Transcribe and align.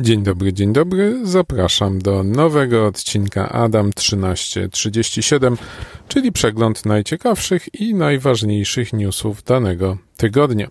Dzień 0.00 0.22
dobry, 0.22 0.52
dzień 0.52 0.72
dobry. 0.72 1.20
Zapraszam 1.26 1.98
do 1.98 2.22
nowego 2.22 2.86
odcinka 2.86 3.48
Adam 3.48 3.92
1337, 3.92 5.56
czyli 6.08 6.32
przegląd 6.32 6.86
najciekawszych 6.86 7.80
i 7.80 7.94
najważniejszych 7.94 8.92
newsów 8.92 9.42
danego 9.42 9.98
tygodnia. 10.16 10.68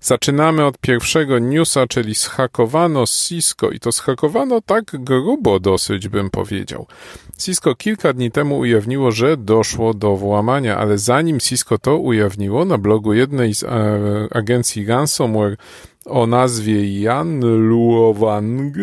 Zaczynamy 0.00 0.64
od 0.64 0.78
pierwszego 0.78 1.38
newsa, 1.38 1.86
czyli 1.86 2.14
schakowano 2.14 3.04
Cisco 3.06 3.70
i 3.70 3.80
to 3.80 3.92
schakowano 3.92 4.60
tak 4.60 4.84
grubo 4.84 5.60
dosyć 5.60 6.08
bym 6.08 6.30
powiedział. 6.30 6.86
Cisco 7.38 7.74
kilka 7.74 8.12
dni 8.12 8.30
temu 8.30 8.58
ujawniło, 8.58 9.12
że 9.12 9.36
doszło 9.36 9.94
do 9.94 10.16
włamania, 10.16 10.76
ale 10.76 10.98
zanim 10.98 11.40
Cisco 11.40 11.78
to 11.78 11.98
ujawniło, 11.98 12.64
na 12.64 12.78
blogu 12.78 13.14
jednej 13.14 13.54
z 13.54 13.62
e, 13.62 13.68
agencji 14.30 14.86
ransomware 14.86 15.56
o 16.06 16.26
nazwie 16.26 17.00
Jan 17.00 17.40
Luowang 17.68 18.76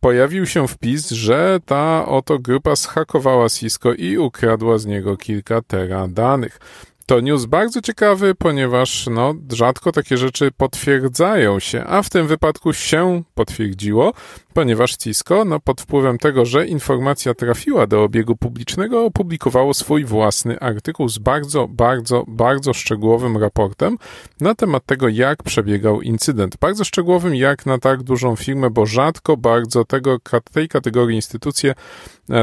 pojawił 0.00 0.46
się 0.46 0.68
wpis, 0.68 1.10
że 1.10 1.60
ta 1.66 2.06
oto 2.06 2.38
grupa 2.38 2.76
schakowała 2.76 3.48
Cisco 3.48 3.92
i 3.92 4.18
ukradła 4.18 4.78
z 4.78 4.86
niego 4.86 5.16
kilka 5.16 5.62
tera 5.62 6.08
danych. 6.08 6.60
To 7.08 7.20
news 7.20 7.46
bardzo 7.46 7.80
ciekawy, 7.80 8.34
ponieważ 8.34 9.06
no, 9.10 9.34
rzadko 9.52 9.92
takie 9.92 10.16
rzeczy 10.16 10.50
potwierdzają 10.56 11.60
się, 11.60 11.84
a 11.84 12.02
w 12.02 12.10
tym 12.10 12.26
wypadku 12.26 12.72
się 12.72 13.22
potwierdziło, 13.34 14.12
ponieważ 14.54 14.96
Cisco, 14.96 15.44
no, 15.44 15.60
pod 15.60 15.80
wpływem 15.80 16.18
tego, 16.18 16.44
że 16.44 16.66
informacja 16.66 17.34
trafiła 17.34 17.86
do 17.86 18.02
obiegu 18.02 18.36
publicznego, 18.36 19.04
opublikowało 19.04 19.74
swój 19.74 20.04
własny 20.04 20.60
artykuł 20.60 21.08
z 21.08 21.18
bardzo, 21.18 21.68
bardzo, 21.68 22.24
bardzo 22.28 22.74
szczegółowym 22.74 23.36
raportem 23.36 23.98
na 24.40 24.54
temat 24.54 24.86
tego, 24.86 25.08
jak 25.08 25.42
przebiegał 25.42 26.02
incydent. 26.02 26.56
Bardzo 26.56 26.84
szczegółowym, 26.84 27.34
jak 27.34 27.66
na 27.66 27.78
tak 27.78 28.02
dużą 28.02 28.36
firmę, 28.36 28.70
bo 28.70 28.86
rzadko 28.86 29.36
bardzo 29.36 29.84
tego, 29.84 30.18
tej 30.52 30.68
kategorii 30.68 31.16
instytucje, 31.16 31.74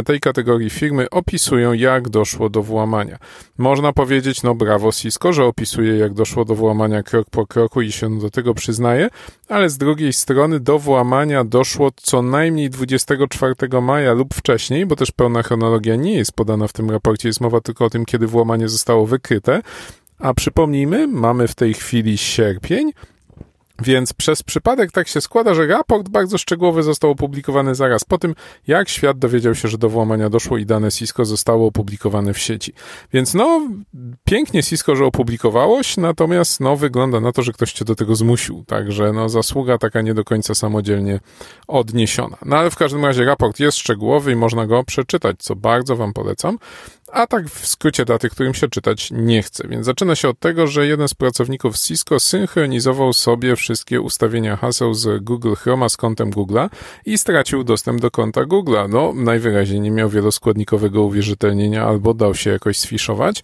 tej 0.06 0.20
kategorii 0.20 0.70
firmy 0.70 1.10
opisują, 1.10 1.74
jak 1.74 2.10
doszło 2.10 2.50
do 2.50 2.64
włamania. 2.64 3.18
Można 3.58 3.94
powiedzieć, 3.94 4.44
no 4.44 4.56
brawo 4.56 4.92
Cisco, 4.92 5.34
że 5.34 5.46
opisuje, 5.46 5.98
jak 5.98 6.14
doszło 6.14 6.46
do 6.46 6.56
włamania 6.56 7.04
krok 7.04 7.30
po 7.30 7.48
kroku 7.48 7.82
i 7.82 7.92
się 7.92 8.20
do 8.20 8.30
tego 8.30 8.54
przyznaje, 8.54 9.10
ale 9.50 9.70
z 9.70 9.78
drugiej 9.78 10.14
strony 10.14 10.60
do 10.60 10.80
włamania 10.80 11.44
doszło 11.44 11.92
co 11.96 12.22
najmniej 12.22 12.70
24 12.70 13.56
maja 13.82 14.14
lub 14.14 14.34
wcześniej, 14.34 14.86
bo 14.86 14.96
też 14.96 15.12
pełna 15.12 15.44
chronologia 15.44 15.96
nie 15.96 16.14
jest 16.14 16.32
podana 16.32 16.68
w 16.68 16.74
tym 16.74 16.92
raporcie, 16.92 17.30
jest 17.30 17.42
mowa 17.42 17.62
tylko 17.62 17.86
o 17.86 17.90
tym, 17.90 18.06
kiedy 18.06 18.28
włamanie 18.28 18.70
zostało 18.70 19.06
wykryte. 19.06 19.62
A 20.20 20.34
przypomnijmy, 20.34 21.08
mamy 21.08 21.48
w 21.48 21.56
tej 21.56 21.74
chwili 21.74 22.18
sierpień, 22.18 22.92
więc 23.82 24.14
przez 24.14 24.44
przypadek 24.44 24.92
tak 24.92 25.08
się 25.08 25.22
składa, 25.22 25.54
że 25.54 25.68
raport 25.68 26.10
bardzo 26.10 26.38
szczegółowy 26.38 26.84
został 26.84 27.12
opublikowany 27.12 27.76
zaraz 27.76 28.04
po 28.04 28.18
tym, 28.18 28.36
jak 28.68 28.90
świat 28.90 29.20
dowiedział 29.20 29.56
się, 29.56 29.68
że 29.68 29.78
do 29.78 29.90
włamania 29.90 30.30
doszło 30.30 30.58
i 30.58 30.66
dane 30.66 30.92
Cisco 30.92 31.26
zostało 31.26 31.68
opublikowane 31.68 32.34
w 32.34 32.40
sieci. 32.40 32.74
Więc 33.14 33.34
no, 33.34 33.68
pięknie 34.24 34.64
Cisco, 34.64 34.96
że 34.96 35.06
opublikowałoś, 35.06 35.98
natomiast 35.98 36.60
no, 36.60 36.76
wygląda 36.76 37.20
na 37.20 37.32
to, 37.32 37.44
że 37.44 37.54
ktoś 37.54 37.74
cię 37.74 37.86
do 37.86 37.96
tego 37.96 38.16
zmusił. 38.16 38.64
Także 38.68 39.14
no, 39.14 39.30
zasługa 39.30 39.78
taka 39.78 40.02
nie 40.02 40.14
do 40.14 40.24
końca 40.24 40.56
samodzielnie 40.56 41.20
odniesiona. 41.68 42.38
No 42.46 42.58
ale 42.58 42.70
w 42.70 42.76
każdym 42.76 43.06
razie 43.06 43.26
raport 43.26 43.60
jest 43.60 43.78
szczegółowy 43.78 44.32
i 44.32 44.36
można 44.36 44.66
go 44.68 44.84
przeczytać, 44.84 45.36
co 45.40 45.56
bardzo 45.56 45.96
wam 45.96 46.14
polecam 46.14 46.58
a 47.16 47.28
tak 47.28 47.50
w 47.50 47.68
skrócie 47.68 48.06
daty, 48.06 48.30
którym 48.30 48.54
się 48.54 48.68
czytać 48.68 49.10
nie 49.12 49.44
chce. 49.44 49.68
Więc 49.68 49.86
zaczyna 49.86 50.16
się 50.16 50.30
od 50.30 50.40
tego, 50.40 50.68
że 50.68 50.88
jeden 50.88 51.08
z 51.08 51.14
pracowników 51.14 51.78
Cisco 51.78 52.20
synchronizował 52.20 53.14
sobie 53.14 53.56
wszystkie 53.56 54.02
ustawienia 54.02 54.56
haseł 54.56 54.94
z 54.94 55.24
Google 55.24 55.54
Chroma 55.54 55.90
z 55.90 55.98
kontem 55.98 56.32
Google'a 56.32 56.70
i 57.06 57.18
stracił 57.18 57.64
dostęp 57.64 58.02
do 58.02 58.12
konta 58.12 58.42
Google'a. 58.42 58.90
No, 58.90 59.14
najwyraźniej 59.16 59.82
nie 59.82 59.92
miał 59.92 60.10
wieloskładnikowego 60.10 61.04
uwierzytelnienia 61.04 61.86
albo 61.86 62.14
dał 62.14 62.36
się 62.36 62.50
jakoś 62.50 62.80
sfiszować 62.80 63.44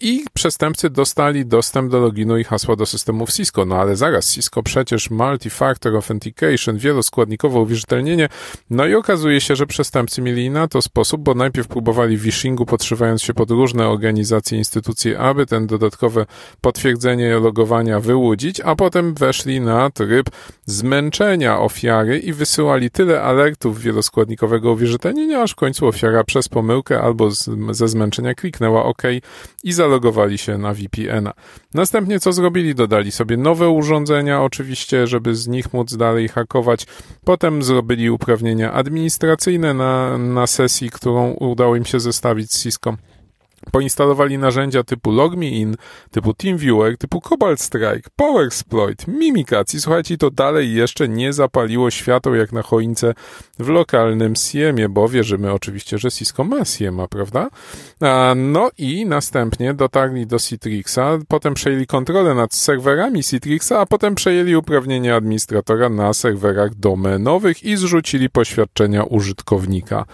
i 0.00 0.24
przestępcy 0.34 0.90
dostali 0.90 1.46
dostęp 1.46 1.90
do 1.90 2.00
loginu 2.00 2.38
i 2.38 2.44
hasła 2.44 2.76
do 2.76 2.86
systemów 2.86 3.32
Cisco. 3.32 3.64
No 3.64 3.76
ale 3.76 3.96
zaraz, 3.96 4.34
Cisco 4.34 4.62
przecież 4.62 5.10
multi-factor 5.10 5.94
authentication, 5.94 6.78
wieloskładnikowe 6.78 7.60
uwierzytelnienie. 7.60 8.28
No 8.70 8.86
i 8.86 8.94
okazuje 8.94 9.40
się, 9.40 9.56
że 9.56 9.66
przestępcy 9.66 10.22
mieli 10.22 10.50
na 10.50 10.68
to 10.68 10.82
sposób, 10.82 11.20
bo 11.20 11.34
najpierw 11.34 11.68
próbowali 11.68 12.18
phishingu, 12.18 12.66
podszywając 12.66 13.22
się 13.22 13.34
pod 13.34 13.50
różne 13.50 13.88
organizacje, 13.88 14.58
instytucje, 14.58 15.18
aby 15.18 15.46
ten 15.46 15.66
dodatkowe 15.66 16.26
potwierdzenie 16.60 17.34
logowania 17.34 18.00
wyłudzić, 18.00 18.60
a 18.60 18.74
potem 18.74 19.14
weszli 19.14 19.60
na 19.60 19.90
tryb 19.90 20.30
zmęczenia 20.66 21.60
ofiary 21.60 22.18
i 22.18 22.32
wysyłali 22.32 22.90
tyle 22.90 23.22
alertów 23.22 23.80
wieloskładnikowego 23.80 24.72
uwierzytelnienia, 24.72 25.42
aż 25.42 25.52
w 25.52 25.54
końcu 25.54 25.86
ofiara 25.86 26.24
przez 26.24 26.48
pomyłkę 26.48 27.00
albo 27.00 27.30
z, 27.30 27.50
ze 27.70 27.88
zmęczenia 27.88 28.34
kliknęła 28.34 28.84
OK 28.84 29.02
i 29.64 29.72
za 29.72 29.85
zalogowali 29.86 30.38
się 30.38 30.58
na 30.58 30.74
VPN-a. 30.74 31.32
Następnie 31.74 32.20
co 32.20 32.32
zrobili? 32.32 32.74
Dodali 32.74 33.12
sobie 33.12 33.36
nowe 33.36 33.68
urządzenia, 33.68 34.42
oczywiście, 34.42 35.06
żeby 35.06 35.34
z 35.34 35.48
nich 35.48 35.72
móc 35.72 35.96
dalej 35.96 36.28
hakować. 36.28 36.86
Potem 37.24 37.62
zrobili 37.62 38.10
uprawnienia 38.10 38.72
administracyjne 38.72 39.74
na, 39.74 40.18
na 40.18 40.46
sesji, 40.46 40.90
którą 40.90 41.32
udało 41.32 41.76
im 41.76 41.84
się 41.84 42.00
zestawić 42.00 42.52
z 42.52 42.62
Cisco. 42.62 42.96
Poinstalowali 43.72 44.38
narzędzia 44.38 44.82
typu 44.82 45.10
LogMeIn, 45.10 45.76
typu 46.10 46.34
TeamViewer, 46.34 46.98
typu 46.98 47.20
Cobalt 47.20 47.60
Strike, 47.60 48.10
PowerSploit, 48.16 49.08
Mimicacji. 49.08 49.80
Słuchajcie, 49.80 50.18
to 50.18 50.30
dalej 50.30 50.74
jeszcze 50.74 51.08
nie 51.08 51.32
zapaliło 51.32 51.90
światło 51.90 52.34
jak 52.34 52.52
na 52.52 52.62
choince 52.62 53.14
w 53.58 53.68
lokalnym 53.68 54.36
Siemie, 54.36 54.88
bo 54.88 55.08
wierzymy 55.08 55.52
oczywiście, 55.52 55.98
że 55.98 56.10
Cisco 56.10 56.44
ma 56.44 56.64
Siema, 56.64 57.08
prawda? 57.08 57.48
No 58.36 58.70
i 58.78 59.06
następnie 59.06 59.74
dotarli 59.74 60.26
do 60.26 60.38
Citrixa, 60.38 61.18
potem 61.28 61.54
przejęli 61.54 61.86
kontrolę 61.86 62.34
nad 62.34 62.54
serwerami 62.54 63.22
Citrixa, 63.22 63.80
a 63.80 63.86
potem 63.86 64.14
przejęli 64.14 64.56
uprawnienia 64.56 65.16
administratora 65.16 65.88
na 65.88 66.14
serwerach 66.14 66.74
domenowych 66.74 67.64
i 67.64 67.76
zrzucili 67.76 68.30
poświadczenia 68.30 69.04
użytkownika 69.04 70.04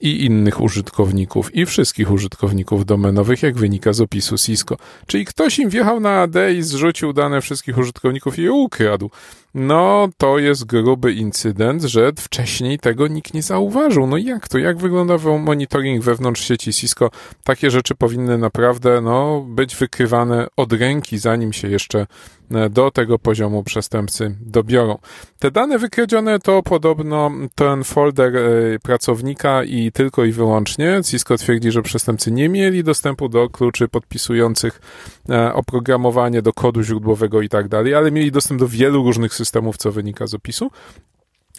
i 0.00 0.24
innych 0.24 0.60
użytkowników 0.60 1.54
i 1.54 1.66
wszystkich 1.66 2.10
użytkowników 2.10 2.86
domenowych, 2.86 3.42
jak 3.42 3.58
wynika 3.58 3.92
z 3.92 4.00
opisu 4.00 4.38
Cisco. 4.38 4.76
Czyli 5.06 5.24
ktoś 5.24 5.58
im 5.58 5.70
wjechał 5.70 6.00
na 6.00 6.10
AD 6.10 6.34
i 6.58 6.62
zrzucił 6.62 7.12
dane 7.12 7.40
wszystkich 7.40 7.78
użytkowników 7.78 8.38
i 8.38 8.42
je 8.42 8.52
ukradł. 8.52 9.10
No, 9.54 10.08
to 10.16 10.38
jest 10.38 10.64
gruby 10.64 11.12
incydent, 11.12 11.82
że 11.82 12.12
wcześniej 12.16 12.78
tego 12.78 13.08
nikt 13.08 13.34
nie 13.34 13.42
zauważył. 13.42 14.06
No 14.06 14.16
jak 14.16 14.48
to? 14.48 14.58
Jak 14.58 14.78
wygląda 14.78 15.14
monitoring 15.38 16.04
wewnątrz 16.04 16.44
sieci 16.44 16.72
Cisco? 16.72 17.10
Takie 17.44 17.70
rzeczy 17.70 17.94
powinny 17.94 18.38
naprawdę, 18.38 19.00
no, 19.00 19.40
być 19.48 19.76
wykrywane 19.76 20.46
od 20.56 20.72
ręki, 20.72 21.18
zanim 21.18 21.52
się 21.52 21.68
jeszcze 21.68 22.06
e, 22.50 22.70
do 22.70 22.90
tego 22.90 23.18
poziomu 23.18 23.64
przestępcy 23.64 24.36
dobiorą. 24.40 24.98
Te 25.38 25.50
dane 25.50 25.78
wykradzione 25.78 26.38
to 26.38 26.62
podobno 26.62 27.30
ten 27.54 27.84
folder 27.84 28.36
e, 28.36 28.40
pracownika 28.78 29.64
i 29.64 29.92
tylko 29.92 30.24
i 30.24 30.32
wyłącznie. 30.32 31.00
Cisco 31.04 31.36
twierdzi, 31.36 31.70
że 31.70 31.82
przestępcy 31.82 32.30
nie 32.30 32.48
mieli 32.48 32.84
dostępu 32.84 33.28
do 33.28 33.48
kluczy 33.48 33.88
podpisujących 33.88 34.80
e, 35.28 35.54
oprogramowanie, 35.54 36.42
do 36.42 36.52
kodu 36.52 36.82
źródłowego 36.82 37.42
i 37.42 37.48
tak 37.48 37.68
dalej, 37.68 37.94
ale 37.94 38.10
mieli 38.10 38.32
dostęp 38.32 38.60
do 38.60 38.68
wielu 38.68 39.02
różnych 39.02 39.34
systemów, 39.40 39.76
co 39.76 39.92
wynika 39.92 40.26
z 40.26 40.34
opisu. 40.34 40.70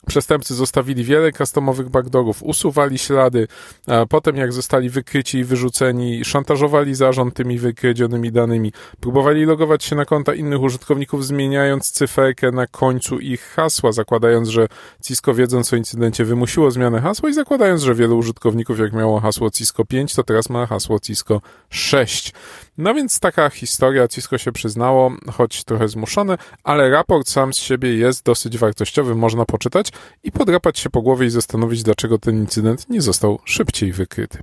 Przestępcy 0.07 0.56
zostawili 0.56 1.04
wiele 1.04 1.31
customowych 1.31 1.89
backdoorów, 1.89 2.44
usuwali 2.44 2.98
ślady, 2.98 3.48
potem 4.10 4.36
jak 4.36 4.54
zostali 4.54 4.89
wykryci 4.89 5.38
i 5.38 5.44
wyrzuceni, 5.44 6.25
szantażowali 6.25 6.95
zarząd 6.95 7.33
tymi 7.33 7.57
wykradzionymi 7.57 8.31
danymi, 8.31 8.74
próbowali 9.00 9.45
logować 9.45 9.83
się 9.83 9.95
na 9.95 10.06
konta 10.06 10.33
innych 10.33 10.62
użytkowników, 10.62 11.25
zmieniając 11.25 11.92
cyferkę 11.92 12.51
na 12.51 12.68
końcu 12.68 13.19
ich 13.19 13.42
hasła, 13.42 13.92
zakładając, 13.92 14.50
że 14.50 14.68
Cisco 15.04 15.34
wiedząc 15.34 15.74
o 15.74 15.75
incydencie 15.75 16.25
wymusiło 16.25 16.72
zmianę 16.72 17.01
hasła 17.01 17.30
i 17.30 17.34
zakładając, 17.34 17.81
że 17.81 17.95
wielu 17.95 18.18
użytkowników 18.18 18.80
jak 18.80 18.94
miało 18.94 19.19
hasło 19.19 19.51
Cisco 19.51 19.86
5, 19.86 20.16
to 20.16 20.24
teraz 20.24 20.50
ma 20.50 20.66
hasło 20.66 21.00
Cisco 21.00 21.42
6. 21.69 22.34
No 22.81 22.94
więc 22.94 23.19
taka 23.19 23.50
historia, 23.50 24.07
Cisco 24.07 24.38
się 24.38 24.51
przyznało, 24.51 25.12
choć 25.31 25.63
trochę 25.63 25.88
zmuszone, 25.88 26.38
ale 26.63 26.89
raport 26.89 27.30
sam 27.30 27.54
z 27.54 27.57
siebie 27.57 27.98
jest 27.98 28.25
dosyć 28.25 28.57
wartościowy, 28.57 29.16
można 29.16 29.45
poczytać 29.45 29.92
i 30.24 30.31
podrapać 30.31 30.80
się 30.80 30.89
po 30.89 31.01
głowie 31.01 31.28
i 31.28 31.30
zastanowić, 31.30 31.83
dlaczego 31.83 32.18
ten 32.18 32.36
incydent 32.36 32.89
nie 32.89 33.01
został 33.01 33.39
szybciej 33.45 33.92
wykryty. 33.92 34.39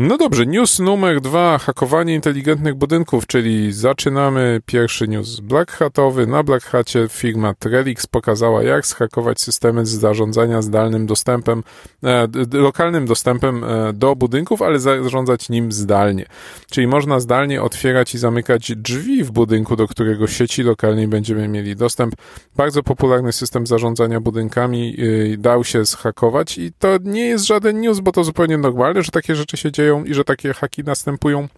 No 0.00 0.16
dobrze, 0.18 0.46
news 0.46 0.78
numer 0.78 1.20
dwa, 1.20 1.58
hakowanie 1.58 2.14
inteligentnych 2.14 2.74
budynków, 2.74 3.26
czyli 3.26 3.72
zaczynamy 3.72 4.60
pierwszy 4.66 5.08
news 5.08 5.40
Black 5.40 5.72
Hatowy. 5.72 6.26
Na 6.26 6.42
Black 6.42 6.66
Hacie 6.66 7.06
firma 7.10 7.54
Trellix 7.54 8.06
pokazała, 8.06 8.62
jak 8.62 8.86
zhakować 8.86 9.40
systemy 9.40 9.86
zarządzania 9.86 10.62
zdalnym 10.62 11.06
dostępem, 11.06 11.62
e, 12.04 12.28
lokalnym 12.52 13.06
dostępem 13.06 13.64
e, 13.64 13.92
do 13.92 14.16
budynków, 14.16 14.62
ale 14.62 14.80
zarządzać 14.80 15.48
nim 15.48 15.72
zdalnie. 15.72 16.26
Czyli 16.70 16.86
można 16.86 17.20
zdalnie 17.20 17.62
otwierać 17.62 18.14
i 18.14 18.18
zamykać 18.18 18.72
drzwi 18.76 19.24
w 19.24 19.30
budynku, 19.30 19.76
do 19.76 19.88
którego 19.88 20.26
sieci 20.26 20.62
lokalnej 20.62 21.08
będziemy 21.08 21.48
mieli 21.48 21.76
dostęp. 21.76 22.14
Bardzo 22.56 22.82
popularny 22.82 23.32
system 23.32 23.66
zarządzania 23.66 24.20
budynkami 24.20 24.96
e, 25.34 25.36
dał 25.36 25.64
się 25.64 25.84
zhakować 25.84 26.58
i 26.58 26.72
to 26.78 26.88
nie 27.04 27.26
jest 27.26 27.46
żaden 27.46 27.80
news, 27.80 28.00
bo 28.00 28.12
to 28.12 28.24
zupełnie 28.24 28.58
normalne, 28.58 29.02
że 29.02 29.10
takie 29.10 29.34
rzeczy 29.34 29.56
się 29.56 29.72
dzieją 29.72 29.87
dzieją 29.88 30.04
i 30.04 30.14
że 30.14 30.24
takie 30.24 30.54
haki 30.54 30.84
następują. 30.84 31.48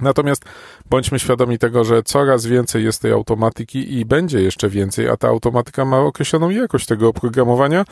Natomiast 0.00 0.44
bądźmy 0.90 1.18
świadomi 1.18 1.58
tego, 1.58 1.84
że 1.84 2.02
coraz 2.02 2.46
więcej 2.46 2.84
jest 2.84 3.02
tej 3.02 3.12
automatyki 3.12 3.98
i 3.98 4.04
będzie 4.04 4.42
jeszcze 4.42 4.68
więcej, 4.68 5.08
a 5.08 5.16
ta 5.16 5.28
automatyka 5.28 5.84
ma 5.84 5.98
określoną 5.98 6.50
jakość 6.50 6.86
tego 6.86 7.08
oprogramowania. 7.08 7.84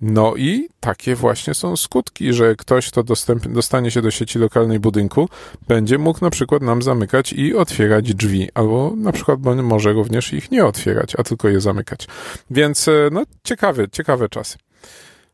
No 0.00 0.36
i 0.36 0.68
takie 0.80 1.14
właśnie 1.14 1.54
są 1.54 1.76
skutki, 1.76 2.32
że 2.32 2.56
ktoś, 2.56 2.90
kto 2.90 3.02
dostęp, 3.02 3.48
dostanie 3.48 3.90
się 3.90 4.02
do 4.02 4.10
sieci 4.10 4.38
lokalnej 4.38 4.80
budynku, 4.80 5.28
będzie 5.68 5.98
mógł 5.98 6.24
na 6.24 6.30
przykład 6.30 6.62
nam 6.62 6.82
zamykać 6.82 7.32
i 7.32 7.54
otwierać 7.54 8.14
drzwi, 8.14 8.48
albo 8.54 8.92
na 8.96 9.12
przykład 9.12 9.40
może 9.62 9.92
również 9.92 10.32
ich 10.32 10.50
nie 10.50 10.64
otwierać, 10.64 11.16
a 11.18 11.22
tylko 11.22 11.48
je 11.48 11.60
zamykać. 11.60 12.08
Więc 12.50 12.88
e, 12.88 13.08
no 13.12 13.22
ciekawe, 13.44 13.88
ciekawe 13.88 14.28
czasy. 14.28 14.58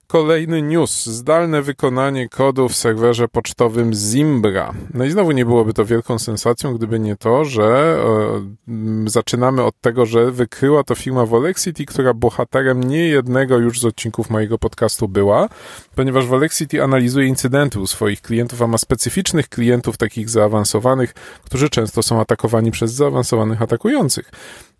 Kolejny 0.06 0.62
news. 0.62 1.06
Zdalne 1.06 1.62
wykonanie 1.62 2.28
kodu 2.28 2.68
w 2.68 2.76
serwerze 2.76 3.28
pocztowym 3.28 3.94
Zimbra. 3.94 4.74
No 4.94 5.04
i 5.04 5.10
znowu 5.10 5.32
nie 5.32 5.44
byłoby 5.44 5.72
to 5.72 5.84
wielką 5.84 6.18
sensacją, 6.18 6.74
gdyby 6.74 6.98
nie 6.98 7.16
to, 7.16 7.44
że 7.44 7.98
e, 8.68 9.10
zaczynamy 9.10 9.62
od 9.62 9.80
tego, 9.80 10.06
że 10.06 10.30
wykryła 10.30 10.84
to 10.84 10.94
firma 10.94 11.26
Volexity, 11.26 11.84
która 11.84 12.14
bohaterem 12.14 12.84
nie 12.84 13.08
jednego 13.08 13.58
już 13.58 13.80
z 13.80 13.84
odcinków 13.84 14.30
mojego 14.30 14.58
podcastu 14.58 15.08
była, 15.08 15.48
ponieważ 15.94 16.26
Volexity 16.26 16.82
analizuje 16.82 17.26
incydenty 17.26 17.80
u 17.80 17.86
swoich 17.86 18.22
klientów, 18.22 18.62
a 18.62 18.66
ma 18.66 18.78
specyficznych 18.78 19.48
klientów 19.48 19.96
takich 19.96 20.30
zaawansowanych, 20.30 21.14
którzy 21.44 21.68
często 21.68 22.02
są 22.02 22.20
atakowani 22.20 22.70
przez 22.70 22.92
zaawansowanych 22.92 23.62
atakujących. 23.62 24.30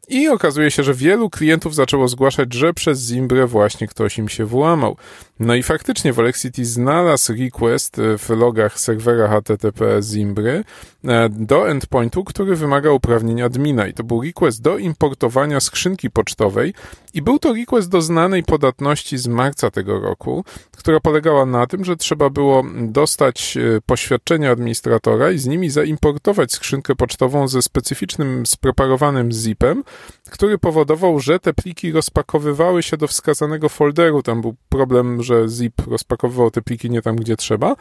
I 0.09 0.29
okazuje 0.29 0.71
się, 0.71 0.83
że 0.83 0.95
wielu 0.95 1.31
klientów 1.31 1.75
zaczęło 1.75 2.09
zgłaszać, 2.09 2.55
że 2.55 2.75
przez 2.75 3.09
Zimbrę 3.09 3.47
właśnie 3.47 3.89
ktoś 3.89 4.19
im 4.19 4.29
się 4.29 4.45
włamał. 4.45 4.97
No 5.41 5.55
i 5.55 5.63
faktycznie 5.63 6.13
Volexity 6.13 6.65
znalazł 6.65 7.33
request 7.33 7.97
w 8.19 8.31
logach 8.31 8.81
serwera 8.81 9.29
HTTP 9.29 10.03
Zimbry 10.03 10.65
e, 11.05 11.29
do 11.29 11.71
endpointu, 11.71 12.25
który 12.25 12.57
wymaga 12.57 12.91
uprawnień 12.91 13.43
admina. 13.43 13.87
I 13.87 13.93
to 13.93 14.05
był 14.05 14.23
request 14.23 14.63
do 14.63 14.79
importowania 14.79 15.61
skrzynki 15.61 16.11
pocztowej 16.11 16.75
i 17.15 17.23
był 17.23 17.39
to 17.39 17.53
request 17.53 17.91
do 17.91 18.03
znanej 18.03 18.43
podatności 18.43 19.19
z 19.19 19.27
marca 19.27 19.71
tego 19.71 20.01
roku, 20.01 20.45
która 20.77 21.01
polegała 21.01 21.47
na 21.47 21.67
tym, 21.67 21.85
że 21.85 21.97
trzeba 21.97 22.31
było 22.31 22.65
dostać 22.81 23.57
e, 23.57 23.81
poświadczenia 23.87 24.51
administratora 24.51 25.31
i 25.31 25.39
z 25.39 25.47
nimi 25.47 25.71
zaimportować 25.71 26.53
skrzynkę 26.53 26.95
pocztową 26.95 27.49
ze 27.49 27.63
specyficznym 27.63 28.47
spreparowanym 28.47 29.33
zipem, 29.33 29.85
który 30.31 30.59
powodował, 30.59 31.21
że 31.21 31.39
te 31.39 31.55
pliki 31.55 31.93
rozpakowywały 31.93 32.83
się 32.83 32.97
do 32.97 33.07
wskazanego 33.07 33.69
folderu. 33.69 34.23
Tam 34.23 34.41
był 34.41 34.55
problem, 34.69 35.23
że 35.27 35.49
zip 35.49 35.87
rozpakowywał 35.87 36.51
te 36.51 36.63
pliki 36.63 36.91
nie 36.91 37.03
tam, 37.03 37.17
gdzie 37.17 37.37
trzeba. 37.37 37.77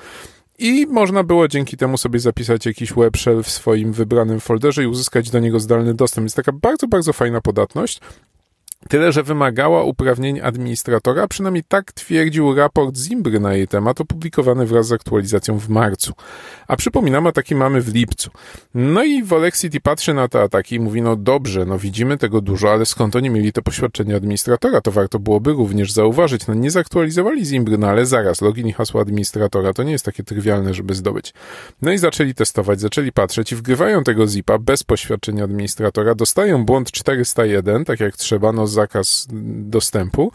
I 0.60 0.88
można 0.88 1.24
było 1.24 1.48
dzięki 1.48 1.78
temu 1.78 1.98
sobie 1.98 2.20
zapisać 2.20 2.66
jakiś 2.66 2.94
web 2.94 3.18
shell 3.18 3.44
w 3.44 3.50
swoim 3.50 3.94
wybranym 3.94 4.40
folderze 4.40 4.84
i 4.84 4.88
uzyskać 4.88 5.30
do 5.30 5.40
niego 5.40 5.60
zdalny 5.60 5.94
dostęp. 5.94 6.26
Jest 6.26 6.36
taka 6.36 6.52
bardzo, 6.52 6.88
bardzo 6.88 7.14
fajna 7.14 7.42
podatność. 7.42 8.00
Tyle, 8.90 9.12
że 9.12 9.24
wymagała 9.24 9.84
uprawnień 9.84 10.40
administratora, 10.40 11.28
przynajmniej 11.28 11.64
tak 11.68 11.92
twierdził 11.92 12.56
raport 12.56 12.98
Zimbry 12.98 13.40
na 13.40 13.54
jej 13.54 13.68
temat, 13.68 14.02
opublikowany 14.02 14.66
wraz 14.66 14.88
z 14.88 14.92
aktualizacją 14.92 15.60
w 15.60 15.70
marcu. 15.70 16.14
A 16.68 16.76
przypominam, 16.76 17.28
ataki 17.28 17.56
mamy 17.56 17.82
w 17.82 17.94
lipcu. 17.94 18.30
No 18.74 19.04
i 19.04 19.24
Volexity 19.24 19.80
patrzy 19.80 20.14
na 20.14 20.28
te 20.28 20.42
ataki 20.42 20.76
i 20.76 20.80
mówi, 20.80 21.02
no 21.02 21.16
dobrze, 21.16 21.66
no 21.66 21.80
widzimy 21.80 22.18
tego 22.18 22.42
dużo, 22.42 22.72
ale 22.72 22.86
skąd 22.86 23.16
oni 23.16 23.30
mieli 23.30 23.54
to 23.54 23.62
poświadczenie 23.62 24.16
administratora? 24.16 24.82
To 24.82 24.92
warto 24.92 25.20
byłoby 25.20 25.52
również 25.52 25.92
zauważyć. 25.92 26.48
No 26.48 26.54
nie 26.54 26.72
zaktualizowali 26.72 27.46
Zimbry, 27.46 27.78
no 27.78 27.88
ale 27.88 28.06
zaraz, 28.06 28.42
login 28.42 28.68
i 28.68 28.74
hasło 28.74 29.02
administratora 29.02 29.74
to 29.74 29.84
nie 29.84 29.92
jest 29.92 30.06
takie 30.06 30.24
trywialne, 30.24 30.74
żeby 30.74 30.94
zdobyć. 30.94 31.34
No 31.82 31.92
i 31.92 31.98
zaczęli 31.98 32.34
testować, 32.34 32.80
zaczęli 32.82 33.12
patrzeć 33.12 33.52
i 33.52 33.56
wgrywają 33.56 34.04
tego 34.04 34.28
zipa 34.28 34.58
bez 34.58 34.84
poświadczenia 34.84 35.44
administratora, 35.44 36.16
dostają 36.16 36.66
błąd 36.66 36.92
401, 36.92 37.86
tak 37.86 38.00
jak 38.00 38.18
trzeba, 38.18 38.52
no 38.52 38.68
zakaz 38.76 39.28
dostępu, 39.64 40.32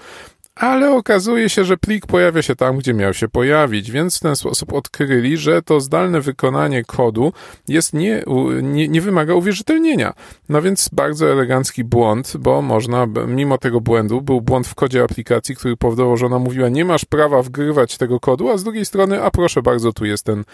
ale 0.61 0.91
okazuje 0.91 1.49
się, 1.49 1.65
że 1.65 1.77
plik 1.77 2.07
pojawia 2.07 2.43
się 2.43 2.57
tam, 2.57 2.79
gdzie 2.79 2.95
miał 2.95 3.15
się 3.15 3.29
pojawić, 3.29 3.91
więc 3.91 4.17
w 4.17 4.21
ten 4.21 4.37
sposób 4.37 4.73
odkryli, 4.73 5.37
że 5.37 5.63
to 5.63 5.81
zdalne 5.81 6.21
wykonanie 6.21 6.85
kodu 6.85 7.33
jest 7.69 7.93
nie, 7.93 8.25
nie, 8.63 8.89
nie 8.89 9.01
wymaga 9.01 9.35
uwierzytelnienia. 9.35 10.13
No 10.49 10.63
więc 10.63 10.89
bardzo 10.93 11.33
elegancki 11.33 11.85
błąd, 11.85 12.33
bo 12.39 12.63
można, 12.63 13.07
mimo 13.27 13.59
tego 13.59 13.81
błędu, 13.81 14.21
był 14.21 14.41
błąd 14.41 14.67
w 14.67 14.75
kodzie 14.75 15.03
aplikacji, 15.03 15.57
który 15.57 15.77
powodował, 15.77 16.17
że 16.17 16.27
ona 16.27 16.39
mówiła, 16.39 16.69
nie 16.69 16.85
masz 16.85 17.05
prawa 17.05 17.43
wgrywać 17.43 17.97
tego 17.97 18.21
kodu, 18.21 18.51
a 18.51 18.59
z 18.59 18.65
drugiej 18.65 18.87
strony, 18.87 19.23
a 19.23 19.31
proszę 19.31 19.63
bardzo, 19.63 19.93
tu 19.93 20.05
jest 20.05 20.25
ten, 20.25 20.45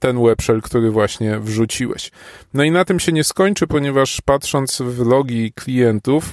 ten 0.00 0.22
webshell, 0.22 0.62
który 0.62 0.90
właśnie 0.90 1.38
wrzuciłeś. 1.38 2.10
No 2.54 2.64
i 2.64 2.70
na 2.70 2.84
tym 2.84 3.00
się 3.00 3.12
nie 3.12 3.24
skończy, 3.24 3.66
ponieważ 3.66 4.20
patrząc 4.20 4.82
w 4.82 5.06
logi 5.06 5.52
klientów, 5.52 6.32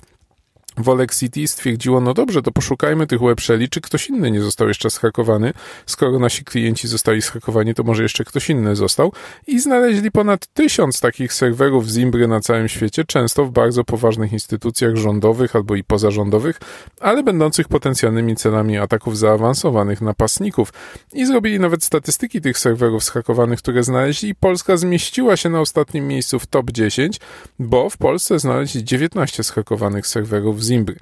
Volexity 0.78 1.48
stwierdziło, 1.48 2.02
no 2.02 2.14
dobrze, 2.14 2.42
to 2.42 2.52
poszukajmy 2.52 3.08
tych 3.08 3.20
webshelli, 3.20 3.70
czy 3.70 3.82
ktoś 3.82 4.10
inny 4.10 4.32
nie 4.32 4.42
został 4.42 4.68
jeszcze 4.68 4.90
schakowany. 4.90 5.54
Skoro 5.86 6.20
nasi 6.20 6.44
klienci 6.44 6.88
zostali 6.88 7.22
schakowani, 7.22 7.74
to 7.74 7.84
może 7.84 8.04
jeszcze 8.04 8.24
ktoś 8.24 8.50
inny 8.50 8.76
został. 8.76 9.14
I 9.48 9.60
znaleźli 9.60 10.12
ponad 10.12 10.48
tysiąc 10.48 11.00
takich 11.00 11.34
serwerów 11.34 11.88
Zimbry 11.88 12.28
na 12.28 12.40
całym 12.40 12.68
świecie, 12.68 13.04
często 13.04 13.46
w 13.46 13.52
bardzo 13.52 13.84
poważnych 13.84 14.34
instytucjach 14.34 14.96
rządowych 14.96 15.56
albo 15.56 15.76
i 15.76 15.84
pozarządowych, 15.84 16.60
ale 17.00 17.24
będących 17.24 17.68
potencjalnymi 17.68 18.36
celami 18.36 18.78
ataków 18.78 19.18
zaawansowanych 19.18 20.02
napastników. 20.02 20.74
I 21.14 21.26
zrobili 21.26 21.60
nawet 21.60 21.84
statystyki 21.84 22.42
tych 22.42 22.58
serwerów 22.60 23.04
schakowanych, 23.04 23.60
które 23.60 23.84
znaleźli 23.84 24.30
i 24.30 24.36
Polska 24.36 24.78
zmieściła 24.78 25.38
się 25.38 25.50
na 25.50 25.62
ostatnim 25.62 26.08
miejscu 26.08 26.40
w 26.40 26.48
top 26.48 26.72
10, 26.72 27.20
bo 27.60 27.90
w 27.90 27.98
Polsce 27.98 28.40
znaleźli 28.40 28.84
19 28.84 29.44
schakowanych 29.44 30.08
serwerów 30.08 30.63
Zimbry. 30.64 30.96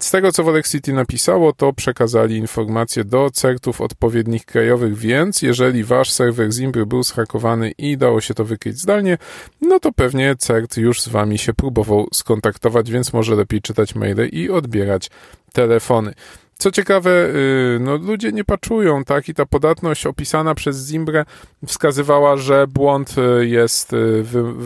Z 0.00 0.10
tego, 0.10 0.32
co 0.32 0.44
Wolex 0.44 0.72
City 0.72 0.92
napisało, 0.92 1.52
to 1.52 1.72
przekazali 1.72 2.36
informacje 2.36 3.04
do 3.04 3.30
certów 3.30 3.80
odpowiednich 3.80 4.44
krajowych, 4.44 4.96
więc 4.96 5.42
jeżeli 5.42 5.84
wasz 5.84 6.10
serwer 6.10 6.52
Zimbry 6.52 6.86
był 6.86 7.02
zhakowany 7.02 7.70
i 7.70 7.96
dało 7.96 8.20
się 8.20 8.34
to 8.34 8.44
wykryć 8.44 8.78
zdalnie, 8.78 9.18
no 9.60 9.80
to 9.80 9.92
pewnie 9.92 10.34
cert 10.38 10.76
już 10.76 11.00
z 11.00 11.08
wami 11.08 11.38
się 11.38 11.54
próbował 11.54 12.08
skontaktować, 12.12 12.90
więc 12.90 13.12
może 13.12 13.34
lepiej 13.34 13.62
czytać 13.62 13.94
maile 13.94 14.28
i 14.32 14.50
odbierać 14.50 15.10
telefony. 15.52 16.14
Co 16.62 16.70
ciekawe, 16.70 17.10
y, 17.10 17.78
no, 17.80 17.96
ludzie 17.96 18.32
nie 18.32 18.44
paczują, 18.44 19.04
tak? 19.04 19.28
I 19.28 19.34
ta 19.34 19.46
podatność 19.46 20.06
opisana 20.06 20.54
przez 20.54 20.88
Zimbrę 20.88 21.24
wskazywała, 21.66 22.36
że 22.36 22.66
błąd 22.66 23.14
y, 23.18 23.46
jest, 23.46 23.92
y, 23.92 24.24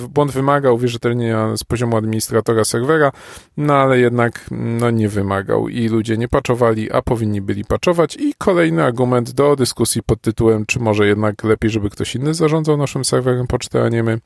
błąd 0.08 0.32
wymaga 0.32 0.70
uwierzytelnienia 0.70 1.56
z 1.56 1.64
poziomu 1.64 1.96
administratora 1.96 2.64
serwera, 2.64 3.12
no 3.56 3.74
ale 3.74 3.98
jednak 3.98 4.46
no, 4.50 4.90
nie 4.90 5.08
wymagał 5.08 5.68
i 5.68 5.88
ludzie 5.88 6.16
nie 6.16 6.28
paczowali, 6.28 6.92
a 6.92 7.02
powinni 7.02 7.40
byli 7.40 7.64
paczować. 7.64 8.16
I 8.16 8.34
kolejny 8.38 8.84
argument 8.84 9.30
do 9.30 9.56
dyskusji 9.56 10.02
pod 10.02 10.20
tytułem, 10.20 10.66
czy 10.66 10.80
może 10.80 11.06
jednak 11.06 11.44
lepiej, 11.44 11.70
żeby 11.70 11.90
ktoś 11.90 12.14
inny 12.14 12.34
zarządzał 12.34 12.76
naszym 12.76 13.04
serwerem 13.04 13.46
poczty, 13.46 13.82
a 13.82 13.88
nie 13.88 14.02
my. 14.02 14.18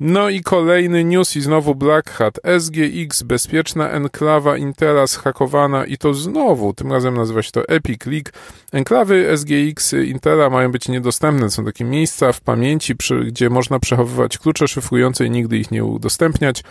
No 0.00 0.28
i 0.28 0.40
kolejny 0.40 1.04
news 1.04 1.36
i 1.36 1.40
znowu 1.40 1.74
Black 1.74 2.10
Hat. 2.10 2.40
SGX, 2.58 3.22
bezpieczna 3.22 3.90
enklawa 3.90 4.56
Intela 4.56 5.06
zhakowana 5.06 5.84
i 5.84 5.98
to 5.98 6.14
znowu, 6.14 6.74
tym 6.74 6.92
razem 6.92 7.16
nazywa 7.16 7.42
się 7.42 7.50
to 7.50 7.68
Epic 7.68 8.06
Leak. 8.06 8.32
Enklawy 8.72 9.36
SGX 9.36 9.92
Intela 9.92 10.50
mają 10.50 10.72
być 10.72 10.88
niedostępne. 10.88 11.50
Są 11.50 11.64
takie 11.64 11.84
miejsca 11.84 12.32
w 12.32 12.40
pamięci, 12.40 12.96
przy, 12.96 13.24
gdzie 13.24 13.50
można 13.50 13.78
przechowywać 13.78 14.38
klucze 14.38 14.68
szyfrujące 14.68 15.26
i 15.26 15.30
nigdy 15.30 15.58
ich 15.58 15.70
nie 15.70 15.84
udostępniać. 15.84 16.62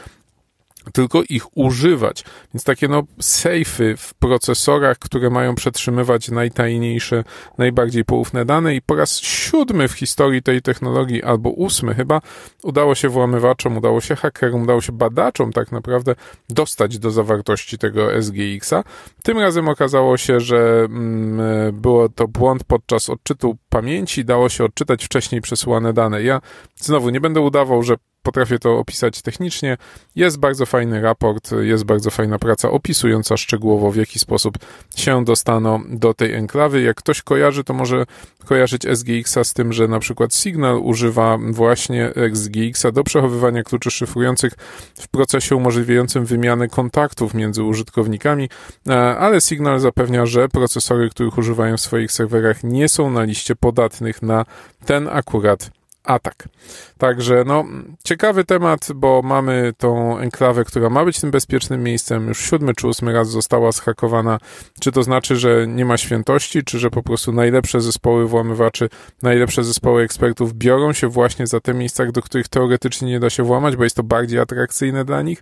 Tylko 0.91 1.21
ich 1.29 1.57
używać. 1.57 2.23
Więc 2.53 2.63
takie 2.63 2.87
no 2.87 3.03
sejfy 3.19 3.95
w 3.97 4.13
procesorach, 4.13 4.99
które 4.99 5.29
mają 5.29 5.55
przetrzymywać 5.55 6.29
najtajniejsze, 6.29 7.23
najbardziej 7.57 8.05
poufne 8.05 8.45
dane 8.45 8.75
i 8.75 8.81
po 8.81 8.95
raz 8.95 9.19
siódmy 9.19 9.87
w 9.87 9.91
historii 9.93 10.43
tej 10.43 10.61
technologii, 10.61 11.23
albo 11.23 11.49
ósmy 11.49 11.95
chyba, 11.95 12.21
udało 12.63 12.95
się 12.95 13.09
włamywaczom, 13.09 13.77
udało 13.77 14.01
się 14.01 14.15
hackerom, 14.15 14.61
udało 14.61 14.81
się 14.81 14.91
badaczom 14.91 15.53
tak 15.53 15.71
naprawdę 15.71 16.15
dostać 16.49 16.99
do 16.99 17.11
zawartości 17.11 17.77
tego 17.77 18.21
SGX-a. 18.21 18.83
Tym 19.23 19.39
razem 19.39 19.69
okazało 19.69 20.17
się, 20.17 20.39
że 20.39 20.85
mm, 20.85 21.81
było 21.81 22.09
to 22.09 22.27
błąd 22.27 22.63
podczas 22.63 23.09
odczytu 23.09 23.57
pamięci, 23.69 24.25
dało 24.25 24.49
się 24.49 24.63
odczytać 24.63 25.05
wcześniej 25.05 25.41
przesyłane 25.41 25.93
dane. 25.93 26.23
Ja 26.23 26.41
znowu 26.75 27.09
nie 27.09 27.21
będę 27.21 27.41
udawał, 27.41 27.83
że 27.83 27.95
potrafię 28.23 28.59
to 28.59 28.77
opisać 28.77 29.21
technicznie. 29.21 29.77
Jest 30.15 30.39
bardzo 30.39 30.65
fajny 30.65 31.01
raport, 31.01 31.51
jest 31.61 31.83
bardzo 31.83 32.11
fajna 32.11 32.39
praca 32.39 32.71
opisująca 32.71 33.37
szczegółowo, 33.37 33.91
w 33.91 33.95
jaki 33.95 34.19
sposób 34.19 34.57
się 34.95 35.25
dostano 35.25 35.79
do 35.89 36.13
tej 36.13 36.33
enklawy. 36.33 36.81
Jak 36.81 36.97
ktoś 36.97 37.21
kojarzy, 37.21 37.63
to 37.63 37.73
może 37.73 38.05
kojarzyć 38.45 38.85
SGX-a 38.85 39.43
z 39.43 39.53
tym, 39.53 39.73
że 39.73 39.87
na 39.87 39.99
przykład 39.99 40.35
Signal 40.35 40.79
używa 40.83 41.37
właśnie 41.51 42.13
SGX-a 42.33 42.91
do 42.91 43.03
przechowywania 43.03 43.63
kluczy 43.63 43.91
szyfrujących 43.91 44.53
w 44.95 45.07
procesie 45.07 45.55
umożliwiającym 45.55 46.25
wymianę 46.25 46.67
kontaktów 46.67 47.33
między 47.33 47.63
użytkownikami, 47.63 48.49
e, 48.89 49.17
ale 49.17 49.41
Signal 49.41 49.79
zapewnia, 49.79 50.25
że 50.25 50.49
procesory, 50.49 51.09
których 51.09 51.37
używają 51.37 51.77
w 51.77 51.81
swoich 51.81 52.11
serwerach 52.11 52.63
nie 52.63 52.89
są 52.89 53.09
na 53.09 53.23
liście 53.23 53.55
podatnych 53.55 54.21
na 54.21 54.45
ten 54.85 55.09
akurat 55.11 55.82
atak. 56.03 56.49
Także 56.97 57.43
no, 57.47 57.65
ciekawy 58.03 58.43
temat, 58.43 58.87
bo 58.95 59.21
mamy 59.21 59.73
tą 59.77 60.17
enklawę, 60.17 60.63
która 60.63 60.89
ma 60.89 61.05
być 61.05 61.19
tym 61.19 61.31
bezpiecznym 61.31 61.83
miejscem. 61.83 62.27
Już 62.27 62.39
siódmy 62.39 62.73
czy 62.73 62.87
ósmy 62.87 63.13
raz 63.13 63.29
została 63.29 63.71
zhakowana. 63.71 64.39
Czy 64.79 64.91
to 64.91 65.03
znaczy, 65.03 65.35
że 65.35 65.67
nie 65.67 65.85
ma 65.85 65.97
świętości, 65.97 66.63
czy 66.63 66.79
że 66.79 66.89
po 66.89 67.03
prostu 67.03 67.31
najlepsze 67.31 67.81
zespoły 67.81 68.27
włamywaczy, 68.27 68.89
najlepsze 69.21 69.63
zespoły 69.63 70.03
ekspertów 70.03 70.53
biorą 70.53 70.93
się 70.93 71.07
właśnie 71.07 71.47
za 71.47 71.59
te 71.59 71.73
miejsca, 71.73 72.05
do 72.05 72.21
których 72.21 72.47
teoretycznie 72.47 73.07
nie 73.07 73.19
da 73.19 73.29
się 73.29 73.43
włamać, 73.43 73.75
bo 73.75 73.83
jest 73.83 73.95
to 73.95 74.03
bardziej 74.03 74.39
atrakcyjne 74.39 75.05
dla 75.05 75.21
nich? 75.21 75.41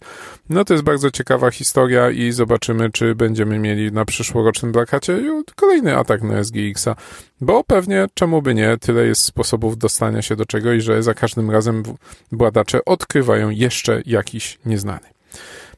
No 0.50 0.65
to 0.65 0.74
jest 0.74 0.84
bardzo 0.84 1.12
ciekawa 1.12 1.51
historia 1.51 2.10
i 2.10 2.32
zobaczymy, 2.32 2.89
czy 2.89 3.15
będziemy 3.15 3.60
mieli 3.60 3.91
na 3.91 4.06
przyszłorocznym 4.06 4.72
Black 4.72 4.91
Hacie 4.91 5.22
kolejny 5.56 5.98
atak 5.98 6.22
na 6.22 6.44
SGX-a. 6.44 6.96
Bo 7.41 7.63
pewnie, 7.63 8.05
czemu 8.13 8.41
by 8.41 8.55
nie, 8.55 8.77
tyle 8.77 9.05
jest 9.05 9.21
sposobów 9.21 9.77
dostania 9.77 10.21
się 10.21 10.36
do 10.36 10.45
czegoś, 10.45 10.83
że 10.83 11.03
za 11.03 11.13
każdym 11.13 11.51
razem 11.51 11.83
badacze 12.31 12.86
odkrywają 12.86 13.50
jeszcze 13.50 14.01
jakiś 14.05 14.60
nieznany. 14.65 15.07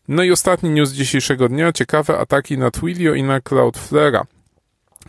No 0.08 0.24
i 0.24 0.32
ostatni 0.32 0.70
news 0.70 0.92
dzisiejszego 0.92 1.50
dnia, 1.50 1.72
ciekawe 1.72 2.18
ataki 2.18 2.58
na 2.58 2.72
Twilio 2.72 3.14
i 3.14 3.24
na 3.24 3.40
Cloudflare'a. 3.40 4.22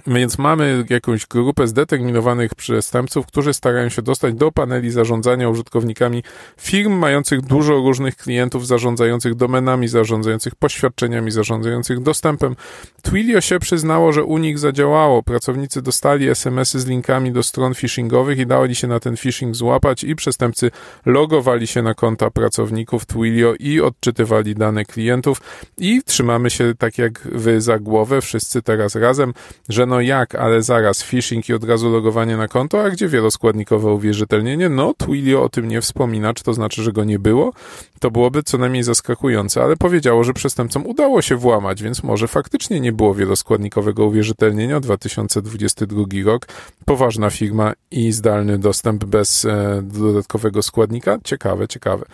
Więc 0.06 0.38
mamy 0.38 0.84
jakąś 0.90 1.26
grupę 1.26 1.66
zdeterminowanych 1.66 2.54
przestępców, 2.54 3.26
którzy 3.26 3.54
starają 3.54 3.88
się 3.88 4.02
dostać 4.02 4.34
do 4.34 4.52
paneli 4.52 4.90
zarządzania 4.90 5.48
użytkownikami 5.48 6.22
firm 6.60 6.92
mających 6.92 7.40
dużo 7.40 7.74
różnych 7.74 8.16
klientów, 8.16 8.66
zarządzających 8.66 9.34
domenami, 9.34 9.88
zarządzających 9.88 10.54
poświadczeniami, 10.54 11.30
zarządzających 11.30 12.00
dostępem. 12.00 12.56
Twilio 13.02 13.40
się 13.40 13.58
przyznało, 13.58 14.12
że 14.12 14.24
u 14.24 14.38
nich 14.38 14.58
zadziałało. 14.58 15.22
Pracownicy 15.22 15.82
dostali 15.82 16.28
SMS-y 16.28 16.80
z 16.80 16.86
linkami 16.86 17.32
do 17.32 17.42
stron 17.42 17.74
phishingowych 17.74 18.38
i 18.38 18.46
dali 18.46 18.74
się 18.74 18.88
na 18.88 19.00
ten 19.00 19.16
phishing 19.16 19.54
złapać 19.54 20.04
i 20.04 20.16
przestępcy 20.16 20.70
logowali 21.06 21.66
się 21.66 21.82
na 21.82 21.94
konta 21.94 22.30
pracowników 22.30 23.06
Twilio 23.06 23.54
i 23.60 23.80
odczytywali 23.80 24.54
dane 24.54 24.84
klientów 24.84 25.40
i 25.78 26.02
trzymamy 26.02 26.50
się 26.50 26.74
tak 26.78 26.98
jak 26.98 27.18
wy 27.18 27.60
za 27.60 27.78
głowę, 27.78 28.20
wszyscy 28.20 28.62
teraz 28.62 28.94
razem, 28.94 29.34
że 29.68 29.84
no 29.87 30.00
jak, 30.00 30.35
ale 30.35 30.62
zaraz, 30.62 31.03
phishing 31.03 31.49
i 31.49 31.55
od 31.55 31.64
razu 31.64 31.91
logowanie 31.91 32.37
na 32.37 32.49
konto, 32.49 32.83
a 32.83 32.91
gdzie 32.91 33.09
wieloskładnikowe 33.09 33.93
uwierzytelnienie? 33.93 34.69
No, 34.69 34.95
Twilio 34.99 35.43
o 35.43 35.49
tym 35.49 35.69
nie 35.69 35.81
wspomina, 35.81 36.35
czy 36.35 36.45
to 36.45 36.55
znaczy, 36.55 36.83
że 36.83 36.93
go 36.93 37.05
nie 37.05 37.19
było? 37.19 37.53
To 38.00 38.11
byłoby 38.11 38.43
co 38.43 38.59
najmniej 38.59 38.83
zaskakujące, 38.83 39.62
ale 39.62 39.76
powiedziało, 39.76 40.25
że 40.25 40.33
przestępcom 40.33 40.87
udało 40.87 41.23
się 41.23 41.37
włamać, 41.37 41.83
więc 41.83 42.03
może 42.03 42.29
faktycznie 42.29 42.81
nie 42.81 42.93
było 42.93 43.14
wieloskładnikowego 43.14 44.05
uwierzytelnienia. 44.05 44.81
2022 44.81 46.05
rok, 46.25 46.47
poważna 46.85 47.31
firma 47.31 47.73
i 47.91 48.12
zdalny 48.12 48.59
dostęp 48.59 49.05
bez 49.05 49.45
e, 49.45 49.83
dodatkowego 49.83 50.62
składnika. 50.62 51.19
Ciekawe, 51.25 51.69
ciekawe. 51.69 52.05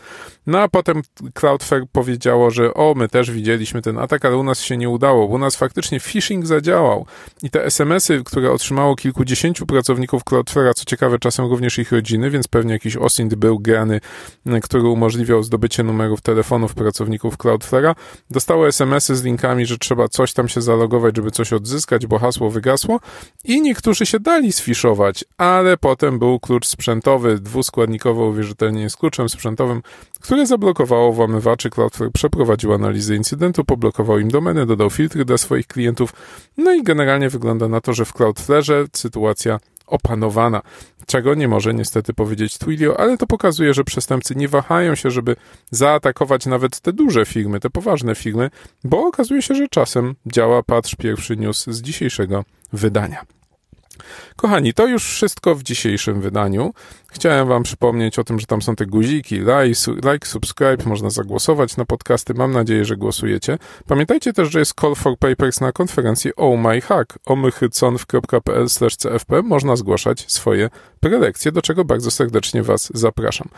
No 0.46 0.60
a 0.60 0.68
potem 0.68 1.02
Cloudflare 1.34 1.86
powiedziało, 1.92 2.50
że 2.50 2.74
o, 2.74 2.94
my 2.96 3.08
też 3.08 3.30
widzieliśmy 3.30 3.82
ten 3.82 3.98
atak, 3.98 4.24
ale 4.24 4.36
u 4.36 4.42
nas 4.42 4.60
się 4.60 4.76
nie 4.76 4.88
udało. 4.88 5.26
U 5.26 5.38
nas 5.38 5.56
faktycznie 5.56 6.00
phishing 6.00 6.46
zadziałał 6.46 7.06
i 7.42 7.50
te 7.50 7.59
te 7.60 7.66
SMS-y, 7.66 8.24
które 8.24 8.52
otrzymało 8.52 8.96
kilkudziesięciu 8.96 9.66
pracowników 9.66 10.24
Cloudflare'a, 10.24 10.74
co 10.74 10.84
ciekawe 10.84 11.18
czasem 11.18 11.46
również 11.46 11.78
ich 11.78 11.92
rodziny, 11.92 12.30
więc 12.30 12.48
pewnie 12.48 12.72
jakiś 12.72 12.96
OSINT 12.96 13.34
był 13.34 13.58
grany, 13.58 14.00
który 14.62 14.88
umożliwiał 14.88 15.42
zdobycie 15.42 15.82
numerów 15.82 16.20
telefonów 16.20 16.74
pracowników 16.74 17.36
Cloudflare'a, 17.36 17.94
dostało 18.30 18.68
SMS-y 18.68 19.16
z 19.16 19.22
linkami, 19.22 19.66
że 19.66 19.78
trzeba 19.78 20.08
coś 20.08 20.32
tam 20.32 20.48
się 20.48 20.62
zalogować, 20.62 21.16
żeby 21.16 21.30
coś 21.30 21.52
odzyskać, 21.52 22.06
bo 22.06 22.18
hasło 22.18 22.50
wygasło. 22.50 23.00
I 23.44 23.62
niektórzy 23.62 24.06
się 24.06 24.20
dali 24.20 24.52
sfiszować, 24.52 25.24
ale 25.38 25.76
potem 25.76 26.18
był 26.18 26.40
klucz 26.40 26.66
sprzętowy, 26.66 27.40
dwuskładnikowe 27.40 28.24
uwierzytelnienie 28.24 28.90
z 28.90 28.96
kluczem 28.96 29.28
sprzętowym, 29.28 29.82
które 30.20 30.46
zablokowało 30.46 31.12
włamywaczy. 31.12 31.70
Cloudflare 31.70 32.12
przeprowadził 32.12 32.72
analizę 32.72 33.16
incydentu, 33.16 33.64
poblokował 33.64 34.18
im 34.18 34.28
domeny, 34.30 34.66
dodał 34.66 34.90
filtry 34.90 35.24
dla 35.24 35.38
swoich 35.38 35.66
klientów, 35.66 36.12
no 36.56 36.74
i 36.74 36.82
generalnie 36.82 37.30
wygląda 37.50 37.76
na 37.76 37.80
to, 37.80 37.94
że 37.94 38.04
w 38.04 38.12
Cloudflare 38.12 38.88
sytuacja 38.92 39.60
opanowana, 39.86 40.62
czego 41.06 41.34
nie 41.34 41.48
może 41.48 41.74
niestety 41.74 42.14
powiedzieć 42.14 42.58
Twilio, 42.58 43.00
ale 43.00 43.16
to 43.18 43.26
pokazuje, 43.26 43.74
że 43.74 43.84
przestępcy 43.84 44.34
nie 44.34 44.48
wahają 44.48 44.94
się, 44.94 45.10
żeby 45.10 45.36
zaatakować 45.70 46.46
nawet 46.46 46.80
te 46.80 46.92
duże 46.92 47.26
firmy, 47.26 47.60
te 47.60 47.70
poważne 47.70 48.14
firmy, 48.14 48.50
bo 48.84 49.06
okazuje 49.06 49.42
się, 49.42 49.54
że 49.54 49.68
czasem 49.68 50.14
działa. 50.26 50.62
Patrz 50.62 50.94
pierwszy 50.94 51.36
news 51.36 51.66
z 51.66 51.82
dzisiejszego 51.82 52.44
wydania. 52.72 53.39
Kochani, 54.36 54.74
to 54.74 54.86
już 54.86 55.04
wszystko 55.04 55.54
w 55.54 55.62
dzisiejszym 55.62 56.20
wydaniu. 56.20 56.74
Chciałem 57.12 57.48
Wam 57.48 57.62
przypomnieć 57.62 58.18
o 58.18 58.24
tym, 58.24 58.40
że 58.40 58.46
tam 58.46 58.62
są 58.62 58.76
te 58.76 58.86
guziki, 58.86 59.34
like, 59.34 60.10
like, 60.12 60.26
subscribe, 60.26 60.84
można 60.86 61.10
zagłosować 61.10 61.76
na 61.76 61.84
podcasty. 61.84 62.34
Mam 62.34 62.52
nadzieję, 62.52 62.84
że 62.84 62.96
głosujecie. 62.96 63.58
Pamiętajcie 63.86 64.32
też, 64.32 64.50
że 64.50 64.58
jest 64.58 64.80
call 64.80 64.94
for 64.94 65.18
papers 65.18 65.60
na 65.60 65.72
konferencji 65.72 66.30
Oh 66.36 66.62
My 66.62 66.80
Hack, 66.80 67.18
omychyconf.pl 67.26 68.68
cfp. 68.68 69.42
Można 69.42 69.76
zgłaszać 69.76 70.32
swoje 70.32 70.70
prelekcje, 71.00 71.52
do 71.52 71.62
czego 71.62 71.84
bardzo 71.84 72.10
serdecznie 72.10 72.62
Was 72.62 72.88
zapraszam. 72.94 73.48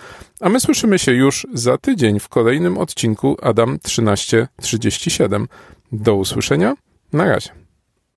A 0.40 0.48
my 0.48 0.60
słyszymy 0.60 0.98
się 0.98 1.12
już 1.12 1.46
za 1.54 1.78
tydzień 1.78 2.20
w 2.20 2.28
kolejnym 2.28 2.78
odcinku 2.78 3.36
Adam 3.42 3.78
1337. 3.78 5.48
Do 5.92 6.14
usłyszenia. 6.14 6.74
Na 7.12 7.24
razie. 7.24 7.61